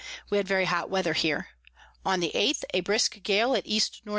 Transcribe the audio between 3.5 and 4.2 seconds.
at E N E.